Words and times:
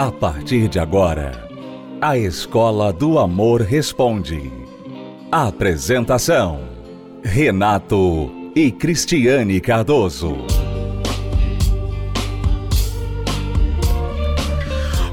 A 0.00 0.10
partir 0.10 0.66
de 0.66 0.78
agora, 0.78 1.46
a 2.00 2.16
Escola 2.16 2.90
do 2.90 3.18
Amor 3.18 3.60
Responde. 3.60 4.50
Apresentação: 5.30 6.70
Renato 7.22 8.32
e 8.56 8.72
Cristiane 8.72 9.60
Cardoso. 9.60 10.38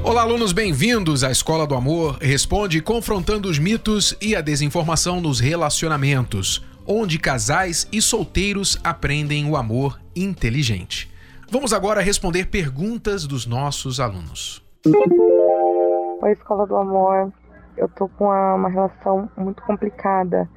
Olá, 0.02 0.22
alunos, 0.22 0.52
bem-vindos 0.52 1.22
à 1.22 1.30
Escola 1.30 1.66
do 1.66 1.74
Amor 1.74 2.16
Responde 2.18 2.80
confrontando 2.80 3.46
os 3.50 3.58
mitos 3.58 4.16
e 4.22 4.34
a 4.34 4.40
desinformação 4.40 5.20
nos 5.20 5.38
relacionamentos, 5.38 6.64
onde 6.86 7.18
casais 7.18 7.86
e 7.92 8.00
solteiros 8.00 8.78
aprendem 8.82 9.50
o 9.50 9.54
amor 9.54 10.00
inteligente. 10.16 11.10
Vamos 11.50 11.74
agora 11.74 12.00
responder 12.00 12.46
perguntas 12.46 13.26
dos 13.26 13.44
nossos 13.44 14.00
alunos. 14.00 14.66
Oi, 14.86 16.30
Escola 16.30 16.64
do 16.64 16.76
Amor. 16.76 17.32
Eu 17.76 17.88
tô 17.88 18.08
com 18.10 18.26
uma, 18.26 18.54
uma 18.54 18.68
relação 18.68 19.28
muito 19.36 19.60
complicada. 19.64 20.48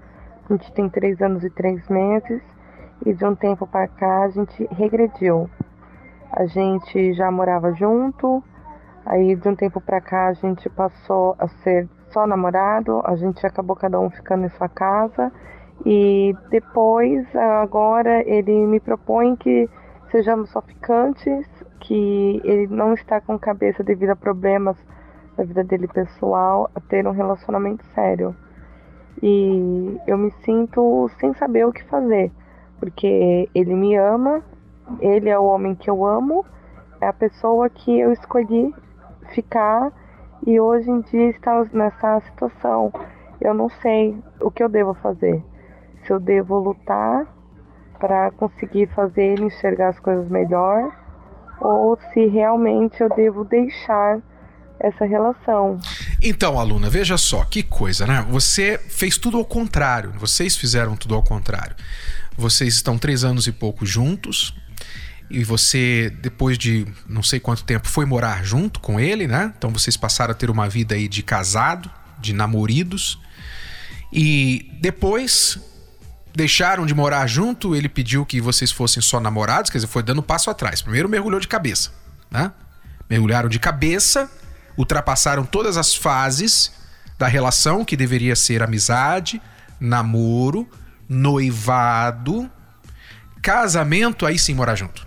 A 0.48 0.54
gente 0.54 0.72
tem 0.74 0.88
três 0.88 1.20
anos 1.24 1.44
e 1.44 1.50
três 1.50 1.90
meses 1.90 2.40
e 3.04 3.14
de 3.14 3.26
um 3.26 3.34
tempo 3.34 3.66
para 3.66 3.88
cá 3.88 4.26
a 4.26 4.30
gente 4.30 4.68
regrediu. 4.74 5.50
A 6.32 6.46
gente 6.46 7.14
já 7.14 7.32
morava 7.32 7.74
junto, 7.74 8.44
aí 9.08 9.36
de 9.36 9.50
um 9.50 9.56
tempo 9.56 9.82
para 9.82 10.00
cá 10.00 10.28
a 10.28 10.34
gente 10.34 10.70
passou 10.70 11.36
a 11.40 11.48
ser 11.48 11.90
só 12.12 12.28
namorado, 12.28 13.02
a 13.04 13.16
gente 13.16 13.44
acabou 13.46 13.76
cada 13.76 14.00
um 14.00 14.12
ficando 14.12 14.46
em 14.46 14.50
sua 14.50 14.70
casa 14.70 15.32
e 15.84 16.36
depois 16.52 17.26
agora 17.36 18.22
ele 18.30 18.68
me 18.68 18.80
propõe 18.80 19.36
que 19.36 19.68
sejamos 20.12 20.52
só 20.52 20.62
ficantes 20.62 21.48
que 21.82 22.42
ele 22.44 22.68
não 22.68 22.94
está 22.94 23.20
com 23.20 23.38
cabeça 23.38 23.84
devido 23.84 24.12
a 24.12 24.16
problemas 24.16 24.78
da 25.36 25.44
vida 25.44 25.64
dele 25.64 25.88
pessoal 25.88 26.70
a 26.74 26.80
ter 26.80 27.06
um 27.08 27.12
relacionamento 27.12 27.84
sério. 27.94 28.36
E 29.22 29.98
eu 30.08 30.18
me 30.18 30.32
sinto 30.44 31.10
sem 31.20 31.34
saber 31.34 31.66
o 31.66 31.74
que 31.74 31.84
fazer, 31.84 32.32
porque 32.80 33.50
ele 33.54 33.76
me 33.76 33.96
ama, 33.96 34.44
ele 35.00 35.30
é 35.30 35.38
o 35.38 35.46
homem 35.46 35.76
que 35.76 35.90
eu 35.90 36.06
amo, 36.06 36.46
é 37.00 37.08
a 37.08 37.14
pessoa 37.14 37.70
que 37.70 38.00
eu 38.00 38.12
escolhi 38.12 38.74
ficar 39.34 39.92
e 40.46 40.60
hoje 40.60 40.90
em 40.90 41.02
dia 41.02 41.30
está 41.30 41.64
nessa 41.74 42.20
situação. 42.22 42.92
Eu 43.40 43.54
não 43.54 43.70
sei 43.70 44.18
o 44.40 44.52
que 44.52 44.64
eu 44.64 44.70
devo 44.70 44.94
fazer. 44.96 45.44
Se 46.04 46.14
eu 46.14 46.20
devo 46.20 46.60
lutar 46.60 47.28
para 48.00 48.32
conseguir 48.32 48.88
fazer 48.88 49.34
ele 49.34 49.46
enxergar 49.46 49.90
as 49.90 50.00
coisas 50.00 50.28
melhor 50.30 51.01
ou 51.62 51.98
se 52.14 52.26
realmente 52.28 53.00
eu 53.02 53.10
devo 53.16 53.46
deixar 53.46 54.20
essa 54.80 55.06
relação. 55.06 55.80
Então, 56.22 56.60
aluna, 56.60 56.90
veja 56.90 57.18
só, 57.18 57.44
que 57.46 57.62
coisa, 57.64 58.06
né? 58.08 58.26
Você 58.30 58.78
fez 58.78 59.18
tudo 59.18 59.38
ao 59.38 59.46
contrário, 59.46 60.12
vocês 60.18 60.58
fizeram 60.58 60.96
tudo 60.96 61.16
ao 61.16 61.24
contrário. 61.24 61.76
Vocês 62.36 62.76
estão 62.76 62.98
três 62.98 63.24
anos 63.24 63.46
e 63.46 63.52
pouco 63.52 63.86
juntos, 63.86 64.56
e 65.30 65.44
você, 65.44 66.12
depois 66.22 66.58
de 66.58 66.86
não 67.08 67.24
sei 67.24 67.40
quanto 67.40 67.64
tempo, 67.64 67.88
foi 67.88 68.06
morar 68.06 68.44
junto 68.44 68.80
com 68.80 69.00
ele, 69.00 69.28
né? 69.28 69.54
Então 69.58 69.70
vocês 69.70 69.96
passaram 69.96 70.32
a 70.32 70.36
ter 70.36 70.50
uma 70.50 70.68
vida 70.68 70.96
aí 70.96 71.08
de 71.08 71.24
casado, 71.24 71.90
de 72.20 72.34
namoridos. 72.34 73.18
E 74.12 74.70
depois 74.82 75.58
deixaram 76.34 76.86
de 76.86 76.94
morar 76.94 77.28
junto, 77.28 77.76
ele 77.76 77.90
pediu 77.90 78.26
que 78.26 78.40
vocês 78.40 78.72
fossem 78.72 79.02
só 79.02 79.20
namorados, 79.20 79.70
quer 79.70 79.78
dizer, 79.78 79.88
foi 79.88 80.04
dando 80.04 80.24
passo 80.24 80.50
atrás. 80.50 80.82
Primeiro 80.82 81.10
mergulhou 81.10 81.40
de 81.40 81.48
cabeça, 81.48 81.92
né? 82.30 82.52
Mergulharam 83.10 83.50
de 83.50 83.60
cabeça, 83.60 84.32
ultrapassaram 84.78 85.46
todas 85.46 85.78
as 85.78 85.94
fases 85.94 86.72
da 87.18 87.28
relação 87.28 87.84
que 87.84 87.98
deveria 87.98 88.36
ser 88.36 88.64
amizade, 88.64 89.42
namoro, 89.80 90.68
noivado, 91.08 92.50
casamento, 93.42 94.26
aí 94.26 94.40
sim 94.40 94.54
morar 94.54 94.76
junto. 94.76 95.06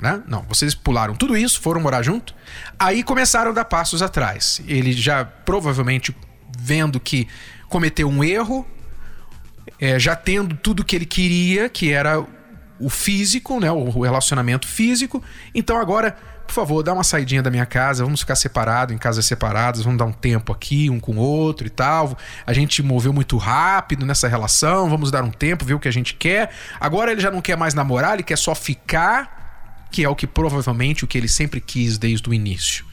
Né? 0.00 0.22
Não, 0.28 0.42
vocês 0.42 0.74
pularam 0.74 1.14
tudo 1.14 1.36
isso, 1.36 1.60
foram 1.60 1.80
morar 1.80 2.02
junto, 2.02 2.34
aí 2.78 3.02
começaram 3.02 3.50
a 3.50 3.54
dar 3.54 3.64
passos 3.64 4.02
atrás. 4.02 4.60
Ele 4.66 4.92
já 4.92 5.24
provavelmente 5.24 6.14
vendo 6.56 7.00
que 7.00 7.26
cometeu 7.68 8.08
um 8.08 8.22
erro, 8.22 8.66
é, 9.80 9.98
já 9.98 10.14
tendo 10.14 10.56
tudo 10.56 10.84
que 10.84 10.96
ele 10.96 11.06
queria, 11.06 11.68
que 11.68 11.92
era 11.92 12.24
o 12.80 12.88
físico, 12.88 13.58
né, 13.58 13.70
o 13.70 14.00
relacionamento 14.00 14.66
físico. 14.66 15.22
Então 15.54 15.76
agora, 15.76 16.16
por 16.46 16.52
favor, 16.52 16.82
dá 16.82 16.92
uma 16.92 17.04
saidinha 17.04 17.42
da 17.42 17.50
minha 17.50 17.66
casa, 17.66 18.04
vamos 18.04 18.20
ficar 18.20 18.36
separados, 18.36 18.94
em 18.94 18.98
casas 18.98 19.26
separadas, 19.26 19.82
vamos 19.82 19.98
dar 19.98 20.04
um 20.04 20.12
tempo 20.12 20.52
aqui, 20.52 20.88
um 20.88 21.00
com 21.00 21.16
o 21.16 21.18
outro 21.18 21.66
e 21.66 21.70
tal. 21.70 22.16
A 22.46 22.52
gente 22.52 22.82
moveu 22.82 23.12
muito 23.12 23.36
rápido 23.36 24.06
nessa 24.06 24.28
relação, 24.28 24.88
vamos 24.88 25.10
dar 25.10 25.24
um 25.24 25.30
tempo, 25.30 25.64
ver 25.64 25.74
o 25.74 25.80
que 25.80 25.88
a 25.88 25.92
gente 25.92 26.14
quer. 26.14 26.50
Agora 26.80 27.12
ele 27.12 27.20
já 27.20 27.30
não 27.30 27.40
quer 27.40 27.56
mais 27.56 27.74
namorar, 27.74 28.14
ele 28.14 28.22
quer 28.22 28.38
só 28.38 28.54
ficar, 28.54 29.86
que 29.90 30.04
é 30.04 30.08
o 30.08 30.14
que 30.14 30.26
provavelmente 30.26 31.04
o 31.04 31.06
que 31.06 31.18
ele 31.18 31.28
sempre 31.28 31.60
quis 31.60 31.98
desde 31.98 32.28
o 32.28 32.34
início 32.34 32.87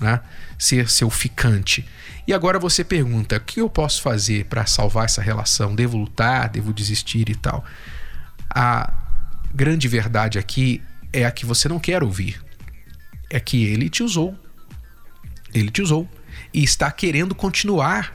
né? 0.00 0.20
ser 0.58 0.88
seu 0.88 1.10
ficante. 1.10 1.86
E 2.26 2.32
agora 2.32 2.58
você 2.58 2.82
pergunta: 2.82 3.36
o 3.36 3.40
que 3.40 3.60
eu 3.60 3.68
posso 3.68 4.02
fazer 4.02 4.46
para 4.46 4.66
salvar 4.66 5.04
essa 5.04 5.22
relação? 5.22 5.74
Devo 5.74 5.96
lutar? 5.96 6.48
Devo 6.48 6.72
desistir 6.72 7.28
e 7.28 7.34
tal? 7.34 7.64
A 8.50 8.92
grande 9.54 9.88
verdade 9.88 10.38
aqui 10.38 10.82
é 11.12 11.24
a 11.24 11.30
que 11.30 11.46
você 11.46 11.68
não 11.68 11.78
quer 11.78 12.02
ouvir. 12.02 12.42
É 13.30 13.40
que 13.40 13.64
ele 13.64 13.88
te 13.88 14.02
usou. 14.02 14.36
Ele 15.54 15.70
te 15.70 15.82
usou. 15.82 16.08
E 16.52 16.62
está 16.62 16.90
querendo 16.90 17.34
continuar 17.34 18.12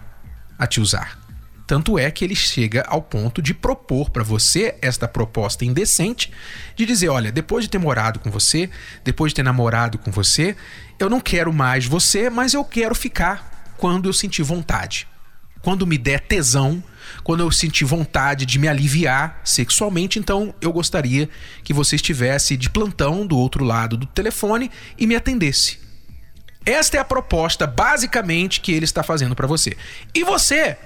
a 0.58 0.68
te 0.68 0.80
usar. 0.80 1.21
Tanto 1.68 1.98
é 1.98 2.12
que 2.12 2.26
ele 2.26 2.36
chega 2.36 2.84
ao 2.88 3.02
ponto 3.02 3.42
de 3.42 3.54
propor 3.54 4.10
para 4.10 4.24
você 4.24 4.76
esta 4.82 5.08
proposta 5.08 5.64
indecente 5.64 6.32
de 6.76 6.86
dizer: 6.86 7.10
olha, 7.10 7.32
depois 7.32 7.64
de 7.64 7.70
ter 7.70 7.78
morado 7.78 8.20
com 8.20 8.30
você, 8.30 8.70
depois 9.04 9.32
de 9.32 9.38
ter 9.38 9.44
namorado 9.44 9.98
com 9.98 10.12
você, 10.12 10.56
eu 11.00 11.10
não 11.10 11.20
quero 11.20 11.54
mais 11.54 11.86
você, 11.86 12.30
mas 12.30 12.54
eu 12.54 12.64
quero 12.64 12.94
ficar 12.94 13.74
quando 13.78 14.10
eu 14.10 14.14
sentir 14.14 14.44
vontade. 14.44 15.08
Quando 15.62 15.86
me 15.86 15.98
der 15.98 16.22
tesão, 16.22 16.84
quando 17.24 17.42
eu 17.42 17.52
sentir 17.52 17.86
vontade 17.86 18.46
de 18.46 18.58
me 18.58 18.68
aliviar 18.68 19.40
sexualmente, 19.44 20.18
então 20.18 20.54
eu 20.60 20.74
gostaria 20.74 21.30
que 21.64 21.74
você 21.74 21.96
estivesse 21.96 22.58
de 22.58 22.70
plantão 22.70 23.26
do 23.26 23.38
outro 23.38 23.64
lado 23.64 23.96
do 23.96 24.08
telefone 24.08 24.72
e 24.98 25.06
me 25.06 25.16
atendesse. 25.16 25.80
Esta 26.66 26.98
é 26.98 27.00
a 27.00 27.06
proposta 27.06 27.66
basicamente 27.66 28.62
que 28.62 28.72
ele 28.72 28.86
está 28.86 29.02
fazendo 29.02 29.36
para 29.36 29.48
você. 29.48 29.76
E 30.14 30.24
você 30.24 30.78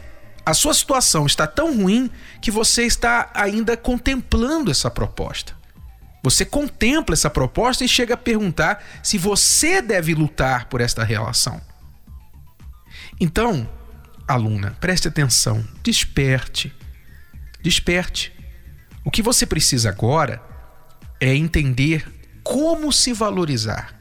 a 0.46 0.54
sua 0.54 0.74
situação 0.74 1.26
está 1.26 1.48
tão 1.48 1.76
ruim 1.82 2.10
que 2.40 2.52
você 2.52 2.84
está 2.84 3.32
ainda 3.34 3.76
contemplando 3.76 4.70
essa 4.70 4.92
proposta. 4.92 5.56
Você 6.22 6.46
contempla 6.46 7.14
essa 7.14 7.30
proposta 7.30 7.84
e 7.84 7.88
chega 7.88 8.14
a 8.14 8.18
perguntar 8.18 8.84
se 9.02 9.18
você 9.18 9.82
deve 9.82 10.14
lutar 10.14 10.66
por 10.66 10.82
esta 10.82 11.04
relação. 11.04 11.60
Então, 13.20 13.68
aluna, 14.28 14.78
preste 14.80 15.08
atenção, 15.08 15.66
desperte. 15.82 16.74
Desperte. 17.62 18.32
O 19.04 19.10
que 19.10 19.22
você 19.22 19.46
precisa 19.46 19.90
agora 19.90 20.42
é 21.20 21.34
entender 21.36 22.08
como 22.44 22.92
se 22.92 23.14
valorizar. 23.14 23.96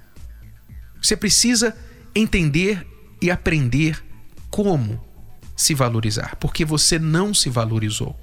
Você 1.00 1.16
precisa 1.16 1.77
entender 2.15 2.87
e 3.21 3.31
aprender 3.31 4.03
como 4.50 5.14
se 5.56 5.75
valorizar, 5.75 6.37
porque 6.37 6.65
você 6.65 6.98
não 6.98 7.32
se 7.32 7.48
valorizou. 7.48 8.19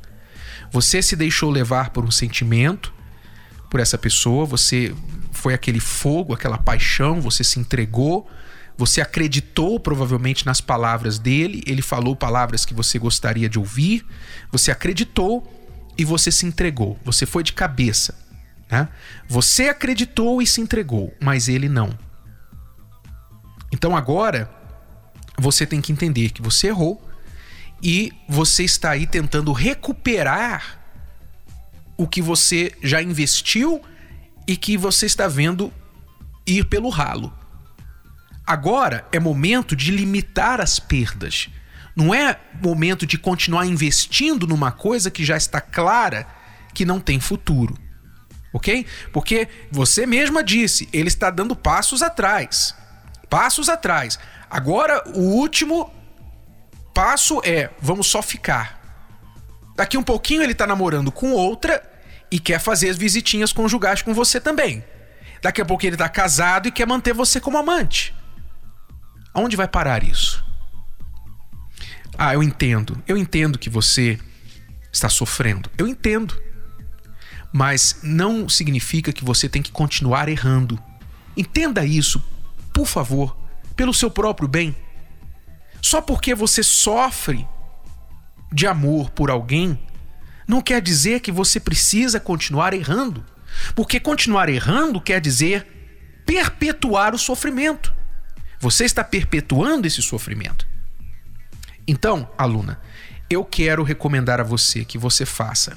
Você 0.71 1.01
se 1.01 1.15
deixou 1.15 1.49
levar 1.49 1.89
por 1.89 2.03
um 2.03 2.11
sentimento, 2.11 2.93
por 3.69 3.79
essa 3.79 3.97
pessoa, 3.97 4.45
você 4.45 4.93
foi 5.31 5.53
aquele 5.53 5.79
fogo, 5.79 6.33
aquela 6.33 6.57
paixão, 6.57 7.21
você 7.21 7.43
se 7.43 7.59
entregou, 7.59 8.29
você 8.77 8.99
acreditou 8.99 9.79
provavelmente 9.79 10.45
nas 10.45 10.59
palavras 10.59 11.19
dele, 11.19 11.63
ele 11.65 11.81
falou 11.81 12.15
palavras 12.15 12.65
que 12.65 12.73
você 12.73 12.97
gostaria 12.97 13.47
de 13.47 13.59
ouvir, 13.59 14.05
você 14.51 14.71
acreditou 14.71 15.47
e 15.97 16.03
você 16.03 16.31
se 16.31 16.45
entregou, 16.45 16.99
você 17.03 17.25
foi 17.25 17.43
de 17.43 17.53
cabeça. 17.53 18.17
Né? 18.69 18.87
Você 19.27 19.69
acreditou 19.69 20.41
e 20.41 20.47
se 20.47 20.61
entregou, 20.61 21.13
mas 21.19 21.47
ele 21.47 21.67
não. 21.67 21.97
Então 23.71 23.95
agora 23.95 24.49
você 25.37 25.65
tem 25.65 25.81
que 25.81 25.91
entender 25.91 26.31
que 26.31 26.41
você 26.41 26.67
errou 26.67 27.01
e 27.81 28.13
você 28.27 28.63
está 28.63 28.91
aí 28.91 29.07
tentando 29.07 29.51
recuperar 29.51 30.79
o 31.97 32.07
que 32.07 32.21
você 32.21 32.71
já 32.81 33.01
investiu 33.01 33.81
e 34.47 34.55
que 34.55 34.77
você 34.77 35.05
está 35.05 35.27
vendo 35.27 35.71
ir 36.45 36.65
pelo 36.65 36.89
ralo. 36.89 37.33
Agora 38.45 39.07
é 39.11 39.19
momento 39.19 39.75
de 39.75 39.91
limitar 39.91 40.59
as 40.59 40.79
perdas. 40.79 41.47
Não 41.95 42.13
é 42.13 42.39
momento 42.61 43.05
de 43.05 43.17
continuar 43.17 43.65
investindo 43.65 44.47
numa 44.47 44.71
coisa 44.71 45.11
que 45.11 45.23
já 45.23 45.37
está 45.37 45.61
clara 45.61 46.27
que 46.73 46.85
não 46.85 46.99
tem 46.99 47.19
futuro. 47.19 47.77
Ok? 48.53 48.85
Porque 49.13 49.47
você 49.71 50.05
mesma 50.05 50.43
disse, 50.43 50.89
ele 50.91 51.07
está 51.07 51.29
dando 51.29 51.55
passos 51.55 52.01
atrás. 52.01 52.75
passos 53.29 53.69
atrás. 53.69 54.19
Agora, 54.49 55.03
o 55.15 55.21
último 55.21 55.93
passo 57.01 57.41
é: 57.43 57.71
vamos 57.81 58.05
só 58.05 58.21
ficar. 58.21 58.79
Daqui 59.75 59.97
um 59.97 60.03
pouquinho 60.03 60.43
ele 60.43 60.53
tá 60.53 60.67
namorando 60.67 61.11
com 61.11 61.31
outra 61.31 61.81
e 62.29 62.39
quer 62.39 62.59
fazer 62.59 62.89
as 62.89 62.97
visitinhas 62.97 63.51
conjugais 63.51 64.03
com 64.03 64.13
você 64.13 64.39
também. 64.39 64.83
Daqui 65.41 65.59
a 65.59 65.65
pouco 65.65 65.83
ele 65.83 65.97
tá 65.97 66.07
casado 66.07 66.67
e 66.67 66.71
quer 66.71 66.85
manter 66.85 67.11
você 67.11 67.41
como 67.41 67.57
amante. 67.57 68.13
Aonde 69.33 69.55
vai 69.55 69.67
parar 69.67 70.03
isso? 70.03 70.45
Ah, 72.15 72.35
eu 72.35 72.43
entendo. 72.43 73.01
Eu 73.07 73.17
entendo 73.17 73.57
que 73.57 73.69
você 73.69 74.19
está 74.93 75.09
sofrendo. 75.09 75.71
Eu 75.79 75.87
entendo. 75.87 76.39
Mas 77.51 78.01
não 78.03 78.47
significa 78.47 79.11
que 79.11 79.25
você 79.25 79.49
tem 79.49 79.63
que 79.63 79.71
continuar 79.71 80.29
errando. 80.29 80.77
Entenda 81.35 81.83
isso, 81.83 82.23
por 82.71 82.85
favor, 82.85 83.35
pelo 83.75 83.91
seu 83.91 84.11
próprio 84.11 84.47
bem. 84.47 84.75
Só 85.81 86.01
porque 86.01 86.35
você 86.35 86.61
sofre 86.61 87.47
de 88.51 88.67
amor 88.67 89.09
por 89.09 89.29
alguém, 89.29 89.79
não 90.47 90.61
quer 90.61 90.81
dizer 90.81 91.21
que 91.21 91.31
você 91.31 91.59
precisa 91.59 92.19
continuar 92.19 92.73
errando. 92.73 93.25
Porque 93.75 93.99
continuar 93.99 94.49
errando 94.49 95.01
quer 95.01 95.19
dizer 95.21 95.65
perpetuar 96.25 97.15
o 97.15 97.19
sofrimento. 97.19 97.93
Você 98.59 98.85
está 98.85 99.03
perpetuando 99.03 99.87
esse 99.87 100.01
sofrimento. 100.01 100.67
Então, 101.87 102.29
aluna, 102.37 102.79
eu 103.29 103.43
quero 103.43 103.83
recomendar 103.83 104.39
a 104.39 104.43
você 104.43 104.85
que 104.85 104.97
você 104.97 105.25
faça, 105.25 105.75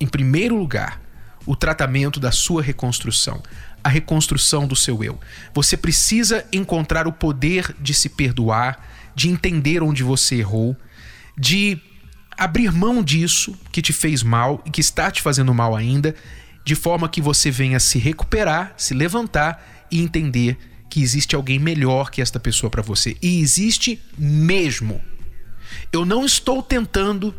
em 0.00 0.06
primeiro 0.06 0.56
lugar, 0.56 1.00
o 1.46 1.54
tratamento 1.54 2.18
da 2.18 2.32
sua 2.32 2.62
reconstrução, 2.62 3.42
a 3.82 3.88
reconstrução 3.88 4.66
do 4.66 4.74
seu 4.74 5.02
eu. 5.04 5.18
Você 5.54 5.76
precisa 5.76 6.44
encontrar 6.52 7.06
o 7.06 7.12
poder 7.12 7.74
de 7.80 7.94
se 7.94 8.08
perdoar, 8.08 8.84
de 9.18 9.28
entender 9.28 9.82
onde 9.82 10.04
você 10.04 10.36
errou, 10.36 10.76
de 11.36 11.76
abrir 12.36 12.70
mão 12.70 13.02
disso 13.02 13.52
que 13.72 13.82
te 13.82 13.92
fez 13.92 14.22
mal 14.22 14.62
e 14.64 14.70
que 14.70 14.80
está 14.80 15.10
te 15.10 15.20
fazendo 15.20 15.52
mal 15.52 15.74
ainda, 15.74 16.14
de 16.64 16.76
forma 16.76 17.08
que 17.08 17.20
você 17.20 17.50
venha 17.50 17.80
se 17.80 17.98
recuperar, 17.98 18.74
se 18.76 18.94
levantar 18.94 19.86
e 19.90 20.00
entender 20.00 20.56
que 20.88 21.02
existe 21.02 21.34
alguém 21.34 21.58
melhor 21.58 22.12
que 22.12 22.22
esta 22.22 22.38
pessoa 22.38 22.70
para 22.70 22.80
você. 22.80 23.16
E 23.20 23.40
existe 23.40 24.00
mesmo. 24.16 25.02
Eu 25.92 26.04
não 26.06 26.24
estou 26.24 26.62
tentando 26.62 27.34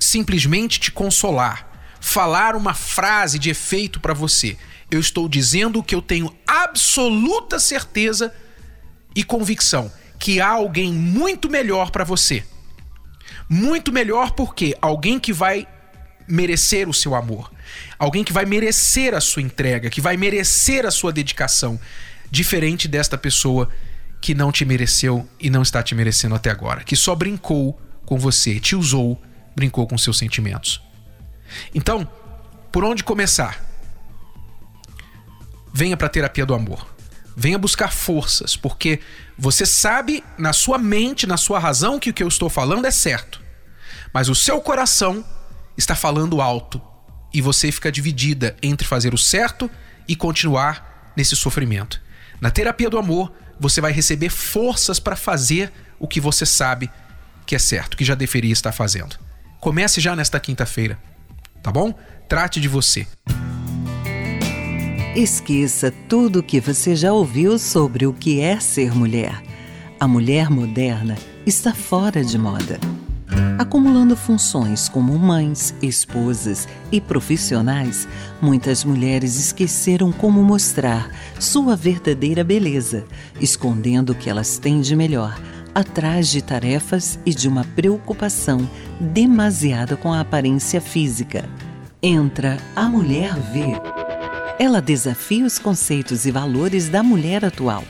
simplesmente 0.00 0.80
te 0.80 0.90
consolar, 0.90 1.94
falar 2.00 2.56
uma 2.56 2.74
frase 2.74 3.38
de 3.38 3.50
efeito 3.50 4.00
para 4.00 4.14
você. 4.14 4.56
Eu 4.90 4.98
estou 4.98 5.28
dizendo 5.28 5.80
que 5.80 5.94
eu 5.94 6.02
tenho 6.02 6.34
absoluta 6.44 7.60
certeza 7.60 8.34
e 9.14 9.22
convicção 9.22 9.92
que 10.18 10.40
há 10.40 10.48
alguém 10.48 10.92
muito 10.92 11.48
melhor 11.48 11.90
para 11.90 12.04
você. 12.04 12.44
Muito 13.48 13.92
melhor 13.92 14.32
porque 14.32 14.76
alguém 14.80 15.18
que 15.18 15.32
vai 15.32 15.66
merecer 16.26 16.88
o 16.88 16.94
seu 16.94 17.14
amor, 17.14 17.50
alguém 17.98 18.22
que 18.22 18.32
vai 18.32 18.44
merecer 18.44 19.14
a 19.14 19.20
sua 19.20 19.40
entrega, 19.40 19.88
que 19.88 20.00
vai 20.00 20.16
merecer 20.16 20.84
a 20.84 20.90
sua 20.90 21.10
dedicação, 21.10 21.80
diferente 22.30 22.86
desta 22.86 23.16
pessoa 23.16 23.68
que 24.20 24.34
não 24.34 24.52
te 24.52 24.64
mereceu 24.64 25.26
e 25.40 25.48
não 25.48 25.62
está 25.62 25.82
te 25.82 25.94
merecendo 25.94 26.34
até 26.34 26.50
agora, 26.50 26.84
que 26.84 26.96
só 26.96 27.14
brincou 27.14 27.80
com 28.04 28.18
você, 28.18 28.60
te 28.60 28.76
usou, 28.76 29.20
brincou 29.56 29.86
com 29.86 29.96
seus 29.96 30.18
sentimentos. 30.18 30.82
Então, 31.74 32.06
por 32.70 32.84
onde 32.84 33.02
começar? 33.02 33.64
Venha 35.72 35.96
para 35.96 36.06
a 36.06 36.10
terapia 36.10 36.44
do 36.44 36.54
amor. 36.54 36.97
Venha 37.40 37.56
buscar 37.56 37.92
forças, 37.92 38.56
porque 38.56 38.98
você 39.38 39.64
sabe 39.64 40.24
na 40.36 40.52
sua 40.52 40.76
mente, 40.76 41.24
na 41.24 41.36
sua 41.36 41.60
razão, 41.60 41.96
que 42.00 42.10
o 42.10 42.12
que 42.12 42.20
eu 42.20 42.26
estou 42.26 42.50
falando 42.50 42.84
é 42.84 42.90
certo. 42.90 43.40
Mas 44.12 44.28
o 44.28 44.34
seu 44.34 44.60
coração 44.60 45.24
está 45.76 45.94
falando 45.94 46.40
alto 46.40 46.82
e 47.32 47.40
você 47.40 47.70
fica 47.70 47.92
dividida 47.92 48.56
entre 48.60 48.84
fazer 48.84 49.14
o 49.14 49.18
certo 49.18 49.70
e 50.08 50.16
continuar 50.16 51.12
nesse 51.16 51.36
sofrimento. 51.36 52.00
Na 52.40 52.50
terapia 52.50 52.90
do 52.90 52.98
amor, 52.98 53.32
você 53.60 53.80
vai 53.80 53.92
receber 53.92 54.30
forças 54.30 54.98
para 54.98 55.14
fazer 55.14 55.72
o 55.96 56.08
que 56.08 56.20
você 56.20 56.44
sabe 56.44 56.90
que 57.46 57.54
é 57.54 57.58
certo, 57.60 57.96
que 57.96 58.04
já 58.04 58.16
deveria 58.16 58.52
estar 58.52 58.72
fazendo. 58.72 59.16
Comece 59.60 60.00
já 60.00 60.16
nesta 60.16 60.40
quinta-feira, 60.40 60.98
tá 61.62 61.70
bom? 61.70 61.96
Trate 62.28 62.60
de 62.60 62.66
você. 62.66 63.06
Esqueça 65.18 65.92
tudo 66.08 66.38
o 66.38 66.42
que 66.44 66.60
você 66.60 66.94
já 66.94 67.12
ouviu 67.12 67.58
sobre 67.58 68.06
o 68.06 68.12
que 68.12 68.40
é 68.40 68.60
ser 68.60 68.94
mulher. 68.94 69.42
A 69.98 70.06
mulher 70.06 70.48
moderna 70.48 71.16
está 71.44 71.74
fora 71.74 72.22
de 72.22 72.38
moda. 72.38 72.78
Acumulando 73.58 74.16
funções 74.16 74.88
como 74.88 75.18
mães, 75.18 75.74
esposas 75.82 76.68
e 76.92 77.00
profissionais, 77.00 78.06
muitas 78.40 78.84
mulheres 78.84 79.34
esqueceram 79.34 80.12
como 80.12 80.40
mostrar 80.40 81.10
sua 81.40 81.74
verdadeira 81.74 82.44
beleza, 82.44 83.04
escondendo 83.40 84.10
o 84.10 84.14
que 84.14 84.30
elas 84.30 84.56
têm 84.56 84.80
de 84.80 84.94
melhor, 84.94 85.36
atrás 85.74 86.28
de 86.28 86.40
tarefas 86.40 87.18
e 87.26 87.34
de 87.34 87.48
uma 87.48 87.64
preocupação 87.64 88.70
demasiada 89.00 89.96
com 89.96 90.12
a 90.12 90.20
aparência 90.20 90.80
física. 90.80 91.44
Entra 92.00 92.56
a 92.76 92.88
Mulher 92.88 93.34
V. 93.34 93.97
Ela 94.58 94.80
desafia 94.80 95.44
os 95.44 95.58
conceitos 95.58 96.26
e 96.26 96.30
valores 96.30 96.88
da 96.88 97.02
mulher 97.02 97.44
atual. 97.44 97.84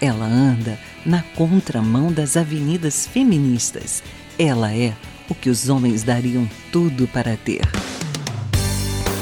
Ela 0.00 0.26
anda 0.26 0.78
na 1.04 1.22
contramão 1.22 2.12
das 2.12 2.36
avenidas 2.36 3.06
feministas 3.06 4.02
ela 4.38 4.72
é 4.72 4.94
o 5.28 5.34
que 5.34 5.50
os 5.50 5.68
homens 5.68 6.04
dariam 6.04 6.48
tudo 6.70 7.08
para 7.08 7.36
ter. 7.36 7.62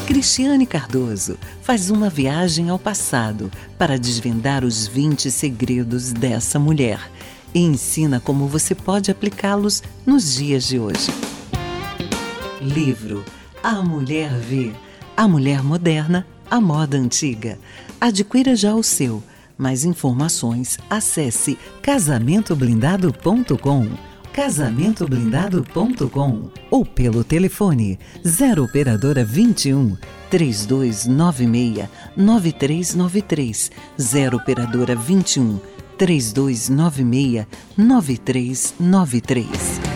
Cristiane 0.07 0.67
Cardoso 0.67 1.39
faz 1.63 1.91
uma 1.91 2.11
viagem 2.11 2.69
ao 2.69 2.79
passado 2.79 3.51
para 3.79 3.99
desvendar 3.99 4.63
os 4.63 4.87
20 4.87 5.31
segredos 5.31 6.13
dessa 6.13 6.59
mulher 6.59 7.01
e 7.55 7.61
ensina 7.61 8.21
como 8.21 8.47
você 8.47 8.75
pode 8.75 9.11
aplicá-los 9.11 9.83
nos 10.05 10.35
dias 10.35 10.69
de 10.69 10.79
hoje. 10.79 11.11
Livro 12.61 13.25
A 13.63 13.83
Mulher 13.83 14.31
Vê, 14.39 14.73
A 15.17 15.27
Mulher 15.27 15.63
Moderna, 15.63 16.27
a 16.51 16.61
Moda 16.61 16.97
Antiga. 16.97 17.59
Adquira 18.01 18.57
já 18.57 18.75
o 18.75 18.83
seu. 18.83 19.23
Mais 19.59 19.85
informações, 19.85 20.79
acesse 20.91 21.59
casamentoblindado.com 21.83 24.17
casamentoblindado.com 24.37 26.51
ou 26.71 26.85
pelo 26.85 27.25
telefone 27.25 27.99
0 28.23 28.65
operadora 28.65 29.25
21 29.25 29.97
3296 30.29 31.89
9393 32.15 33.71
0 33.99 34.37
operadora 34.37 34.95
21 34.95 35.59
3296 35.97 37.47
9393 37.79 39.96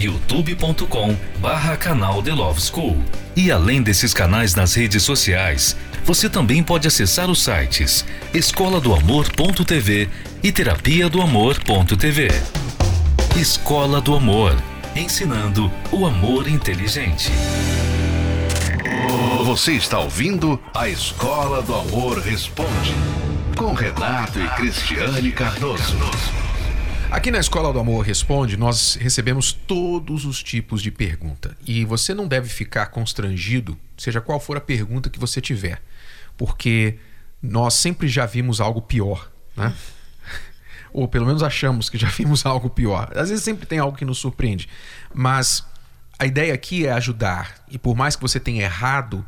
youtube.com 0.00 1.16
barra 1.38 1.76
canal 1.76 2.22
The 2.22 2.32
Love 2.32 2.60
School. 2.60 3.02
E 3.36 3.50
além 3.50 3.82
desses 3.82 4.12
canais 4.12 4.54
nas 4.54 4.74
redes 4.74 5.02
sociais, 5.02 5.76
você 6.04 6.28
também 6.28 6.62
pode 6.62 6.88
acessar 6.88 7.30
os 7.30 7.42
sites 7.42 8.04
escola 8.34 8.80
do 8.80 8.94
amor.tv 8.94 10.08
e 10.42 10.50
terapia 10.50 11.08
do 11.08 11.20
amor.tv. 11.20 12.28
Escola 13.36 14.00
do 14.00 14.14
Amor 14.14 14.56
ensinando 14.94 15.70
o 15.92 16.06
amor 16.06 16.48
inteligente. 16.48 17.30
Você 19.44 19.72
está 19.72 19.98
ouvindo 19.98 20.60
a 20.74 20.88
Escola 20.88 21.62
do 21.62 21.74
Amor 21.74 22.18
Responde, 22.18 22.94
com 23.56 23.72
Renato 23.72 24.40
e 24.40 24.48
Cristiane 24.50 25.32
Cardoso. 25.32 25.96
Aqui 27.10 27.32
na 27.32 27.40
Escola 27.40 27.72
do 27.72 27.80
Amor 27.80 28.06
Responde, 28.06 28.56
nós 28.56 28.94
recebemos 28.94 29.52
todos 29.52 30.24
os 30.24 30.40
tipos 30.44 30.80
de 30.80 30.92
pergunta. 30.92 31.56
E 31.66 31.84
você 31.84 32.14
não 32.14 32.28
deve 32.28 32.48
ficar 32.48 32.86
constrangido, 32.86 33.76
seja 33.98 34.20
qual 34.20 34.38
for 34.38 34.56
a 34.56 34.60
pergunta 34.60 35.10
que 35.10 35.18
você 35.18 35.40
tiver, 35.40 35.82
porque 36.36 36.98
nós 37.42 37.74
sempre 37.74 38.06
já 38.06 38.26
vimos 38.26 38.60
algo 38.60 38.80
pior, 38.80 39.28
né? 39.56 39.74
Ou 40.92 41.08
pelo 41.08 41.26
menos 41.26 41.42
achamos 41.42 41.90
que 41.90 41.98
já 41.98 42.08
vimos 42.08 42.46
algo 42.46 42.70
pior. 42.70 43.10
Às 43.16 43.28
vezes 43.28 43.42
sempre 43.42 43.66
tem 43.66 43.80
algo 43.80 43.98
que 43.98 44.04
nos 44.04 44.18
surpreende. 44.18 44.68
Mas 45.12 45.66
a 46.16 46.26
ideia 46.26 46.54
aqui 46.54 46.86
é 46.86 46.92
ajudar. 46.92 47.56
E 47.68 47.76
por 47.76 47.96
mais 47.96 48.14
que 48.14 48.22
você 48.22 48.38
tenha 48.38 48.62
errado, 48.62 49.26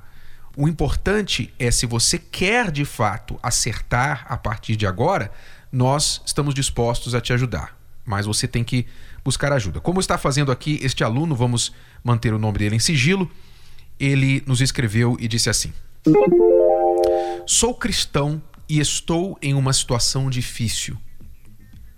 o 0.57 0.69
importante 0.69 1.53
é 1.59 1.71
se 1.71 1.87
você 1.87 2.17
quer 2.17 2.71
de 2.71 2.85
fato 2.85 3.41
acertar 3.43 4.25
a 4.29 4.37
partir 4.37 4.77
de 4.77 4.87
agora, 4.87 5.33
nós 5.73 6.21
estamos 6.27 6.55
dispostos 6.55 7.15
a 7.15 7.21
te 7.21 7.33
ajudar. 7.33 7.77
Mas 8.05 8.27
você 8.27 8.47
tem 8.47 8.63
que 8.63 8.87
buscar 9.25 9.53
ajuda. 9.53 9.81
Como 9.81 10.01
está 10.01 10.19
fazendo 10.19 10.53
aqui 10.53 10.79
este 10.83 11.03
aluno, 11.03 11.35
vamos 11.35 11.73
manter 12.05 12.35
o 12.35 12.39
nome 12.39 12.59
dele 12.59 12.77
em 12.77 12.81
sigilo. 12.81 13.31
Ele 13.99 14.43
nos 14.47 14.61
escreveu 14.61 15.17
e 15.19 15.27
disse 15.27 15.49
assim: 15.49 15.73
Sou 17.47 17.75
cristão 17.75 18.43
e 18.69 18.81
estou 18.81 19.39
em 19.41 19.55
uma 19.55 19.73
situação 19.73 20.29
difícil. 20.29 20.99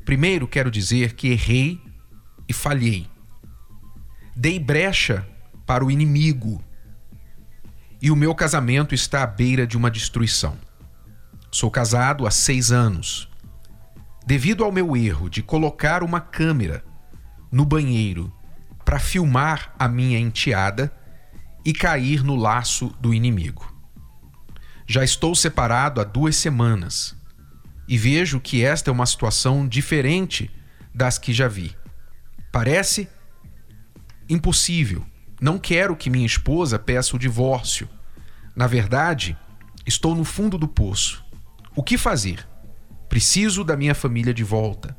Primeiro 0.05 0.47
quero 0.47 0.71
dizer 0.71 1.15
que 1.15 1.29
errei 1.29 1.81
e 2.47 2.53
falhei. 2.53 3.07
Dei 4.37 4.59
brecha 4.59 5.27
para 5.65 5.85
o 5.85 5.91
inimigo 5.91 6.63
e 8.03 8.11
o 8.11 8.17
meu 8.17 8.35
casamento 8.35 8.95
está 8.95 9.23
à 9.23 9.27
beira 9.27 9.67
de 9.67 9.79
uma 9.79 9.91
destruição. 9.91 10.59
Sou 11.51 11.71
casado 11.71 12.27
há 12.27 12.31
seis 12.31 12.71
anos. 12.71 13.31
Devido 14.27 14.65
ao 14.65 14.73
meu 14.73 14.97
erro 14.97 15.29
de 15.29 15.43
colocar 15.43 16.03
uma 16.03 16.21
câmera 16.21 16.83
no 17.53 17.65
banheiro 17.65 18.33
para 18.85 18.99
filmar 18.99 19.75
a 19.79 19.87
minha 19.87 20.19
enteada 20.19 20.91
e 21.65 21.73
cair 21.73 22.25
no 22.25 22.35
laço 22.35 22.89
do 23.01 23.13
inimigo. 23.13 23.71
Já 24.87 25.05
estou 25.05 25.35
separado 25.35 26.01
há 26.01 26.05
duas 26.05 26.37
semanas 26.37 27.15
e 27.87 27.99
vejo 27.99 28.41
que 28.41 28.65
esta 28.65 28.91
é 28.91 28.93
uma 28.93 29.07
situação 29.07 29.69
diferente 29.69 30.51
das 30.95 31.19
que 31.19 31.33
já 31.33 31.49
vi. 31.49 31.77
Parece 32.51 33.09
impossível. 34.29 35.05
Não 35.41 35.59
quero 35.59 35.97
que 35.97 36.09
minha 36.09 36.27
esposa 36.27 36.79
peça 36.79 37.17
o 37.17 37.19
divórcio. 37.19 37.89
Na 38.57 38.67
verdade, 38.67 39.37
estou 39.87 40.15
no 40.15 40.25
fundo 40.25 40.57
do 40.57 40.69
poço. 40.69 41.25
O 41.77 41.83
que 41.83 41.99
fazer? 41.99 42.47
Preciso 43.09 43.65
da 43.65 43.77
minha 43.77 43.95
família 43.95 44.35
de 44.35 44.45
volta. 44.45 44.97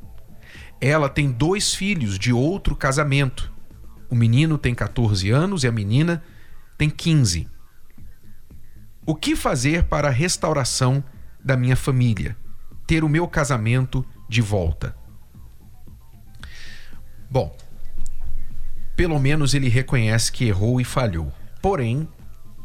Ela 0.80 1.10
tem 1.10 1.32
dois 1.32 1.74
filhos 1.74 2.20
de 2.20 2.32
outro 2.32 2.76
casamento. 2.76 3.52
O 4.10 4.16
menino 4.16 4.58
tem 4.58 4.76
14 4.76 5.30
anos 5.32 5.64
e 5.64 5.68
a 5.68 5.72
menina 5.72 6.24
tem 6.78 6.90
15. 6.90 7.48
O 9.06 9.16
que 9.16 9.36
fazer 9.36 9.84
para 9.84 10.08
a 10.08 10.12
restauração 10.12 11.04
da 11.44 11.56
minha 11.56 11.76
família? 11.76 12.36
Ter 12.88 13.04
o 13.04 13.10
meu 13.10 13.28
casamento 13.28 14.06
de 14.28 14.42
volta. 14.42 14.96
Bom, 17.30 17.56
pelo 18.96 19.20
menos 19.20 19.54
ele 19.54 19.68
reconhece 19.68 20.32
que 20.32 20.46
errou 20.46 20.80
e 20.80 20.84
falhou. 20.84 21.32
Porém, 21.62 22.08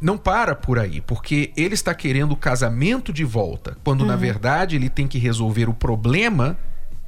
não 0.00 0.16
para 0.16 0.54
por 0.54 0.78
aí, 0.78 1.00
porque 1.00 1.52
ele 1.56 1.74
está 1.74 1.94
querendo 1.94 2.32
o 2.32 2.36
casamento 2.36 3.12
de 3.12 3.24
volta, 3.24 3.76
quando 3.84 4.00
uhum. 4.00 4.06
na 4.06 4.16
verdade 4.16 4.76
ele 4.76 4.88
tem 4.88 5.06
que 5.06 5.18
resolver 5.18 5.68
o 5.68 5.74
problema 5.74 6.58